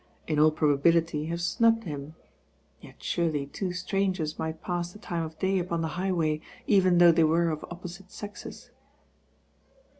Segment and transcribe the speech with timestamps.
[0.25, 2.15] In aU probabiUty have snubbed him;
[2.79, 7.11] yet surely two strangers might pass the time of day upon the highway, even though
[7.11, 8.71] they were of opposite sexes.